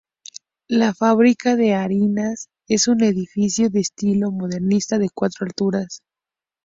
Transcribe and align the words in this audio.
La 0.67 0.95
Fábrica 0.95 1.55
de 1.55 1.75
Harinas 1.75 2.49
es 2.67 2.87
un 2.87 3.03
edificio 3.03 3.69
de 3.69 3.81
estilo 3.81 4.31
modernista 4.31 4.97
de 4.97 5.09
cuatro 5.13 5.45
alturas. 5.45 6.01